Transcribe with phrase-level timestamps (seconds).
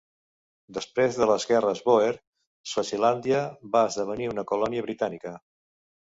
[0.75, 2.13] Després de les Guerres Bòer,
[2.71, 3.41] Swazilàndia
[3.75, 5.35] va esdevenir una colònia britànica.